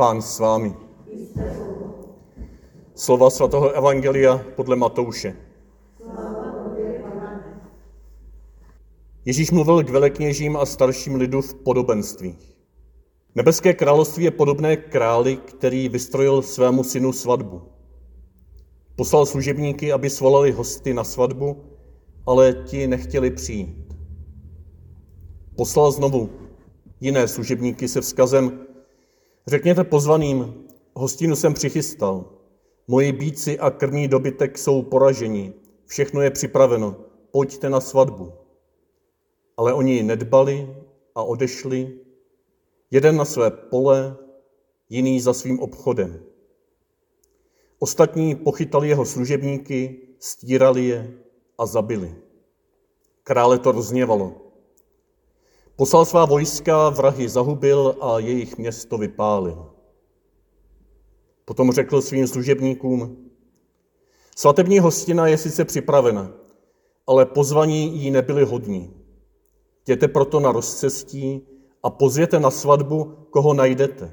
[0.00, 0.72] Pán s vámi.
[2.94, 5.36] Slova svatého Evangelia podle Matouše.
[9.24, 12.56] Ježíš mluvil k velekněžím a starším lidu v podobenstvích.
[13.34, 17.62] Nebeské království je podobné králi, který vystrojil svému synu svatbu.
[18.96, 21.64] Poslal služebníky, aby svolali hosty na svatbu,
[22.26, 23.94] ale ti nechtěli přijít.
[25.56, 26.30] Poslal znovu
[27.00, 28.69] jiné služebníky se vzkazem,
[29.50, 30.54] řekněte pozvaným,
[30.94, 32.24] hostinu jsem přichystal,
[32.88, 35.52] moji bíci a krmní dobytek jsou poraženi,
[35.86, 36.96] všechno je připraveno,
[37.30, 38.32] pojďte na svatbu.
[39.56, 40.76] Ale oni nedbali
[41.14, 41.98] a odešli,
[42.90, 44.16] jeden na své pole,
[44.88, 46.22] jiný za svým obchodem.
[47.78, 51.14] Ostatní pochytali jeho služebníky, stírali je
[51.58, 52.14] a zabili.
[53.22, 54.49] Krále to rozněvalo.
[55.80, 59.70] Poslal svá vojska, vrahy zahubil a jejich město vypálil.
[61.44, 63.30] Potom řekl svým služebníkům,
[64.36, 66.32] svatební hostina je sice připravena,
[67.06, 68.94] ale pozvaní jí nebyli hodní.
[69.82, 71.46] Jděte proto na rozcestí
[71.82, 74.12] a pozvěte na svatbu, koho najdete.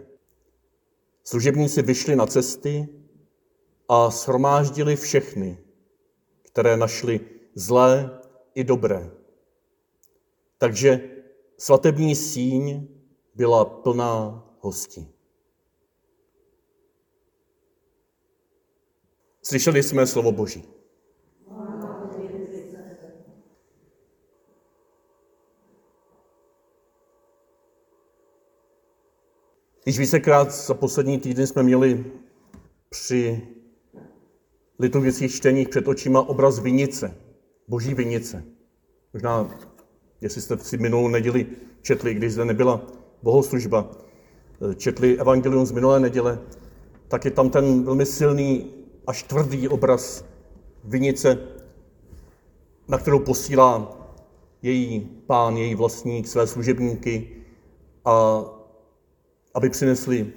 [1.23, 2.87] Služebníci vyšli na cesty
[3.89, 5.57] a shromáždili všechny,
[6.43, 7.19] které našli
[7.55, 8.19] zlé
[8.55, 9.11] i dobré.
[10.57, 11.16] Takže
[11.57, 12.87] svatební síň
[13.35, 15.13] byla plná hostí.
[19.43, 20.63] Slyšeli jsme slovo Boží.
[29.85, 32.11] Již vícekrát za poslední týdny jsme měli
[32.89, 33.47] při
[34.79, 37.17] liturgických čteních před očima obraz vinice,
[37.67, 38.43] boží vinice.
[39.13, 39.59] Možná,
[40.21, 41.47] jestli jste si minulou neděli
[41.81, 42.81] četli, když zde nebyla
[43.23, 43.91] bohoslužba,
[44.75, 46.39] četli evangelium z minulé neděle,
[47.07, 48.73] tak je tam ten velmi silný
[49.07, 50.25] až tvrdý obraz
[50.83, 51.37] vinice,
[52.87, 53.97] na kterou posílá
[54.61, 57.29] její pán, její vlastník, své služebníky,
[58.05, 58.43] a
[59.53, 60.33] aby přinesli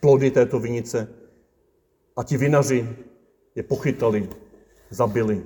[0.00, 1.08] plody této vinice.
[2.16, 2.88] A ti vinaři
[3.54, 4.28] je pochytali,
[4.90, 5.42] zabili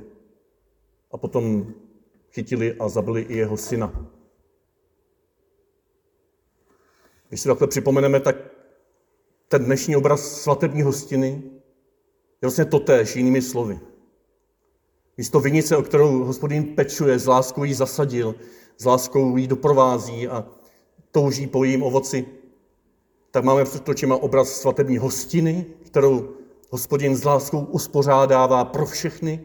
[1.12, 1.66] a potom
[2.36, 4.06] chytili a zabili i jeho syna.
[7.28, 8.36] Když si takhle připomeneme, tak
[9.48, 11.42] ten dnešní obraz svatební hostiny
[12.42, 13.80] je vlastně totéž, jinými slovy.
[15.16, 18.34] Místo vinice, o kterou hospodin pečuje, s láskou ji zasadil,
[18.76, 20.44] s láskou ji doprovází a
[21.10, 22.26] touží po jejím ovoci,
[23.30, 26.36] tak máme před očima obraz svatební hostiny, kterou
[26.70, 29.44] hospodin s láskou uspořádává pro všechny,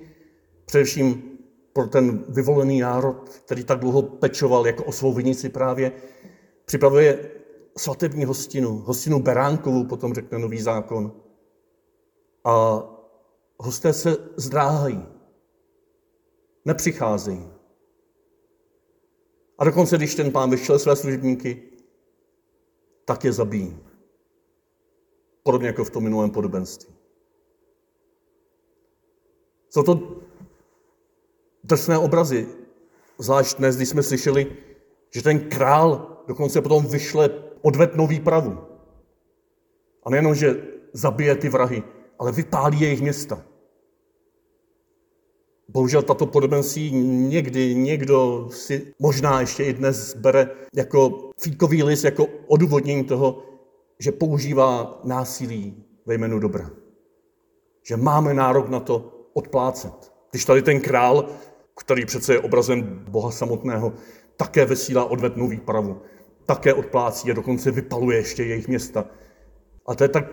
[0.66, 1.31] především
[1.74, 5.92] pro ten vyvolený národ, který tak dlouho pečoval jako o svou vinici právě.
[6.66, 7.32] Připravuje
[7.78, 11.22] svatební hostinu, hostinu Beránkovou, potom řekne nový zákon.
[12.44, 12.84] A
[13.58, 15.06] hosté se zdráhají,
[16.66, 17.50] nepřicházejí.
[19.58, 21.64] A dokonce, když ten pán vyšel své služebníky,
[23.06, 23.80] tak je zabijí.
[25.44, 26.96] Podobně jako v tom minulém podobenství.
[29.70, 30.22] Jsou to
[31.64, 32.48] drsné obrazy,
[33.20, 34.48] zvlášť dnes, když jsme slyšeli,
[35.14, 37.30] že ten král dokonce potom vyšle
[37.62, 38.58] odvetnou výpravu.
[40.04, 40.62] A nejenom, že
[40.94, 41.84] zabije ty vrahy,
[42.20, 43.46] ale vypálí jejich města.
[45.68, 46.92] Bohužel tato podobenství
[47.32, 53.44] někdy někdo si možná ještě i dnes bere jako fíkový list, jako odůvodnění toho,
[54.00, 56.70] že používá násilí ve jménu dobra.
[57.84, 60.12] Že máme nárok na to odplácet.
[60.32, 61.30] Když tady ten král,
[61.80, 63.94] který přece je obrazem Boha samotného,
[64.38, 66.02] také vysílá odvetnou výpravu,
[66.46, 69.06] také odplácí a dokonce vypaluje ještě jejich města.
[69.86, 70.26] A to je tak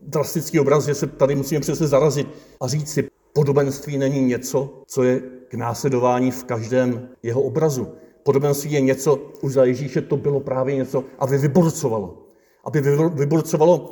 [0.00, 2.28] drastický obraz, že se tady musíme přece zarazit
[2.60, 7.88] a říct si, podobenství není něco, co je k následování v každém jeho obrazu.
[8.22, 12.26] Podobenství je něco, už za Ježíše to bylo právě něco, aby vyborcovalo.
[12.64, 12.80] Aby
[13.14, 13.90] vyborcovalo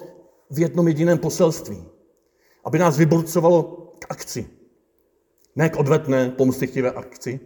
[0.50, 1.84] v jednom jediném poselství.
[2.64, 3.62] Aby nás vyborcovalo
[3.98, 4.57] k akci.
[5.56, 7.40] Ne k odvetné, pomstychtivé akci,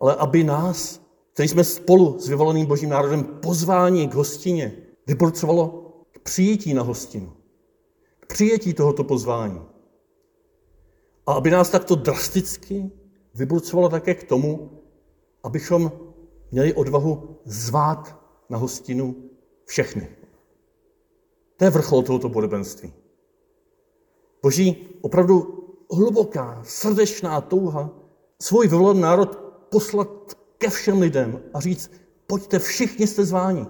[0.00, 1.00] ale aby nás,
[1.32, 4.72] kteří jsme spolu s vyvoleným božím národem pozváni k hostině,
[5.06, 7.36] vyborcovalo k přijetí na hostinu
[8.26, 9.60] přijetí tohoto pozvání.
[11.26, 12.90] A aby nás takto drasticky
[13.34, 14.82] vyburcovalo také k tomu,
[15.42, 15.92] abychom
[16.50, 18.16] měli odvahu zvát
[18.50, 19.30] na hostinu
[19.64, 20.16] všechny.
[21.56, 22.92] To je vrchol tohoto podobenství.
[24.42, 27.90] Boží opravdu hluboká, srdečná touha
[28.42, 29.36] svůj vyvolený národ
[29.70, 30.08] poslat
[30.58, 31.90] ke všem lidem a říct,
[32.26, 33.66] pojďte, všichni jste zváni.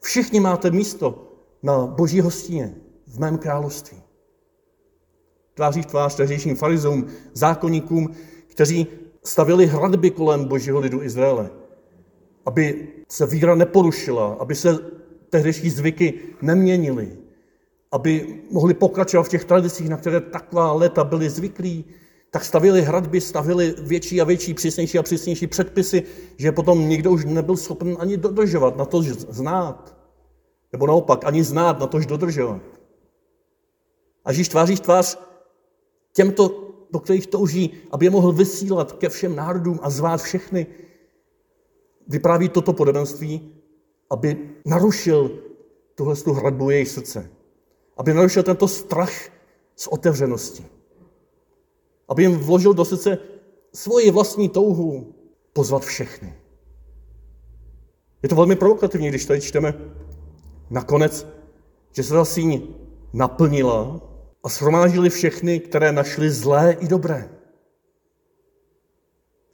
[0.00, 1.32] Všichni máte místo
[1.62, 2.74] na boží hostině
[3.06, 4.02] v mém království.
[5.54, 8.14] Tváří tvář tehdejším farizům, zákonníkům,
[8.46, 8.86] kteří
[9.24, 11.50] stavili hradby kolem božího lidu Izraele,
[12.46, 14.78] aby se víra neporušila, aby se
[15.30, 17.18] tehdejší zvyky neměnily,
[17.92, 21.84] aby mohli pokračovat v těch tradicích, na které taková léta byli zvyklí,
[22.30, 26.02] tak stavili hradby, stavili větší a větší, přísnější a přísnější předpisy,
[26.36, 29.96] že potom nikdo už nebyl schopen ani dodržovat, na to znát.
[30.72, 32.62] Nebo naopak, ani znát, na tož dodržovat.
[34.24, 35.18] A Ježíš tváří tvář
[36.12, 40.66] těmto, do kterých touží, aby je mohl vysílat ke všem národům a zvát všechny,
[42.08, 43.54] vypráví toto podobenství,
[44.10, 45.30] aby narušil
[45.94, 47.37] tuhle hradbu jejich srdce.
[47.98, 49.12] Aby narušil tento strach
[49.76, 50.66] z otevřenosti.
[52.08, 53.18] Aby jim vložil do srdce
[53.72, 55.14] svoji vlastní touhu
[55.52, 56.34] pozvat všechny.
[58.22, 59.74] Je to velmi provokativní, když tady čteme
[60.70, 61.26] nakonec,
[61.92, 62.62] že se ta síň
[63.12, 64.00] naplnila
[64.44, 67.30] a shromážili všechny, které našli zlé i dobré.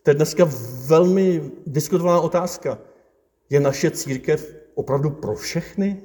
[0.02, 0.48] To je dneska
[0.86, 2.78] velmi diskutovaná otázka.
[3.50, 6.02] Je naše církev opravdu pro všechny?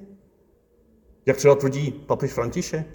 [1.30, 2.88] Jak třeba tvrdí papež František?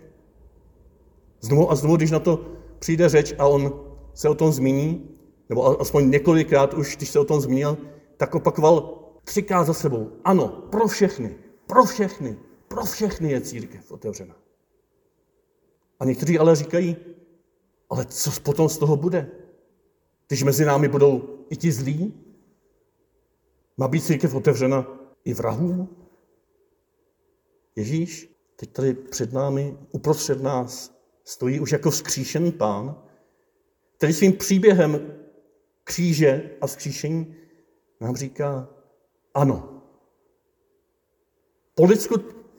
[1.40, 2.46] Znovu a znovu, když na to
[2.78, 3.80] přijde řeč a on
[4.14, 5.10] se o tom zmíní,
[5.48, 7.78] nebo aspoň několikrát už, když se o tom zmínil,
[8.16, 10.10] tak opakoval třikrát za sebou.
[10.24, 11.36] Ano, pro všechny,
[11.66, 12.36] pro všechny,
[12.68, 14.34] pro všechny je církev otevřena.
[16.00, 16.96] A někteří ale říkají,
[17.90, 19.30] ale co potom z toho bude?
[20.28, 22.14] Když mezi námi budou i ti zlí?
[23.76, 24.86] Má být církev otevřena
[25.24, 26.03] i vrahům?
[27.76, 33.02] Ježíš teď tady před námi, uprostřed nás, stojí už jako vzkříšený pán,
[33.96, 35.14] který svým příběhem
[35.84, 37.36] kříže a vzkříšení
[38.00, 38.68] nám říká,
[39.34, 39.82] ano.
[41.74, 42.14] Po lidsku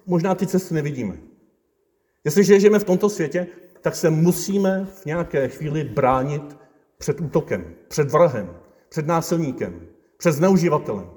[0.05, 1.17] možná ty cesty nevidíme.
[2.23, 3.47] Jestliže žijeme v tomto světě,
[3.81, 6.57] tak se musíme v nějaké chvíli bránit
[6.97, 8.57] před útokem, před vrahem,
[8.89, 9.87] před násilníkem,
[10.17, 11.09] před zneužívatelem.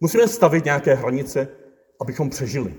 [0.00, 1.48] Musíme stavit nějaké hranice,
[2.00, 2.74] abychom přežili.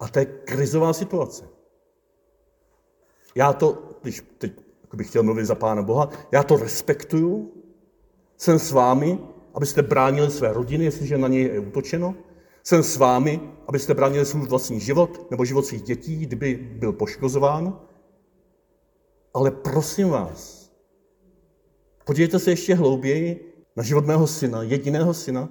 [0.00, 1.48] A to je krizová situace.
[3.34, 4.52] Já to, když teď
[4.94, 7.52] bych chtěl mluvit za Pána Boha, já to respektuju,
[8.36, 9.18] jsem s vámi,
[9.54, 12.14] abyste bránili své rodiny, jestliže na něj je útočeno,
[12.62, 17.80] jsem s vámi, abyste bránili svůj vlastní život nebo život svých dětí, kdyby byl poškozován.
[19.34, 20.70] Ale prosím vás,
[22.04, 25.48] podívejte se ještě hlouběji na život mého syna, jediného syna,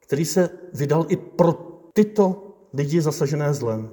[0.00, 1.52] který se vydal i pro
[1.92, 3.90] tyto lidi zasažené zlem.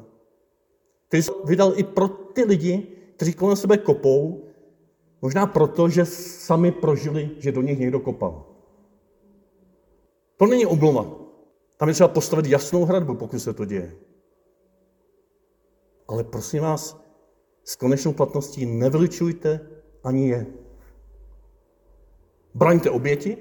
[1.07, 4.44] Který vydal i pro ty lidi, kteří kolem sebe kopou,
[5.22, 8.45] možná proto, že sami prožili, že do nich někdo kopal.
[10.38, 11.06] To není omluva.
[11.77, 13.95] Tam je třeba postavit jasnou hradbu, pokud se to děje.
[16.07, 17.06] Ale prosím vás,
[17.63, 19.60] s konečnou platností nevyličujte
[20.04, 20.45] ani je.
[22.54, 23.38] Braňte oběti,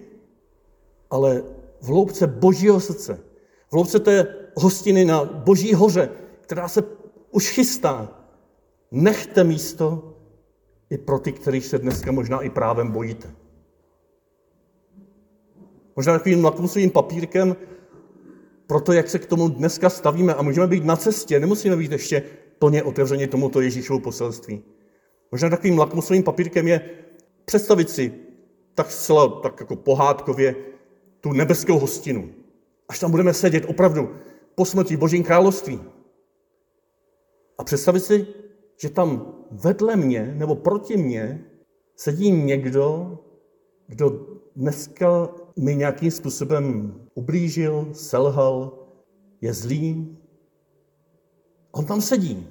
[1.11, 1.43] ale
[1.81, 3.21] v hloubce božího srdce,
[3.69, 6.11] v hloubce té hostiny na boží hoře,
[6.41, 6.83] která se
[7.31, 8.09] už chystá,
[8.91, 10.15] nechte místo
[10.91, 13.31] i pro ty, kterých se dneska možná i právem bojíte.
[15.97, 17.57] Možná takovým lakmusovým papírkem
[18.67, 21.93] pro to, jak se k tomu dneska stavíme a můžeme být na cestě, nemusíme být
[21.93, 22.23] ještě
[22.59, 24.63] plně otevřeni tomuto Ježíšovu poselství.
[25.33, 26.81] Možná takovým lakmusovým papírkem je
[27.45, 28.15] představit si
[28.75, 30.55] tak zcela tak jako pohádkově
[31.21, 32.31] tu nebeskou hostinu.
[32.89, 34.15] Až tam budeme sedět opravdu
[34.55, 35.81] po smrti Božím království.
[37.59, 38.27] A představit si,
[38.77, 41.45] že tam vedle mě nebo proti mně
[41.97, 43.19] sedí někdo,
[43.87, 48.79] kdo dneska mi nějakým způsobem ublížil, selhal,
[49.41, 50.17] je zlý.
[51.73, 52.49] On tam sedí.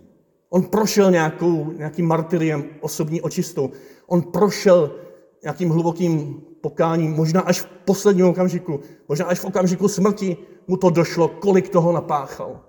[0.50, 3.72] On prošel nějakou, nějakým martyriem, osobní očistou.
[4.07, 4.95] On prošel
[5.43, 10.89] nějakým hlubokým pokáním, možná až v posledním okamžiku, možná až v okamžiku smrti mu to
[10.89, 12.65] došlo, kolik toho napáchal.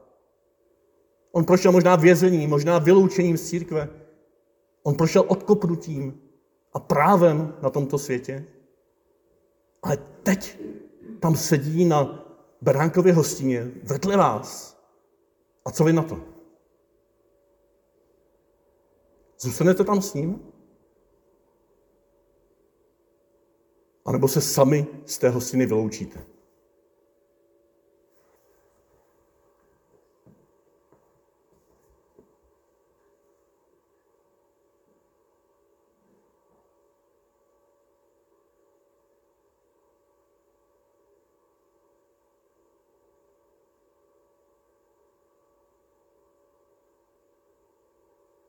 [1.33, 3.89] On prošel možná vězení, možná vyloučením z církve.
[4.83, 6.21] On prošel odkopnutím
[6.73, 8.45] a právem na tomto světě.
[9.83, 10.59] Ale teď
[11.21, 12.25] tam sedí na
[12.63, 14.79] Beránkově hostině vedle vás.
[15.65, 16.21] A co vy na to?
[19.41, 20.53] Zůstanete tam s ním?
[24.05, 26.34] A nebo se sami z té hostiny vyloučíte?